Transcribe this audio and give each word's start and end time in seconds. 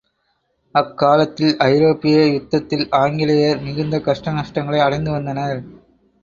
அக் 0.75 0.97
காலத்தில் 0.97 1.57
ஐரோப்பிய 1.65 2.25
யுத்தத்தில் 2.27 2.87
ஆங்கிலேயர் 2.91 3.61
மிகுந்த 3.61 3.99
கஷ்ட 3.99 4.31
நஷ்டங்களை 4.31 4.79
அடைந்து 4.79 5.11
வந்தனர். 5.11 5.61